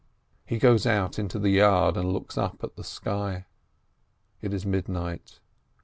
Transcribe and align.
He 0.47 0.57
goes 0.57 0.87
out 0.87 1.19
into 1.19 1.37
the 1.37 1.51
yard, 1.51 1.95
and 1.95 2.11
looks 2.11 2.35
up 2.35 2.63
at 2.63 2.75
the 2.75 2.83
sky. 2.83 3.45
It 4.41 4.51
is 4.51 4.65
midnight. 4.65 5.39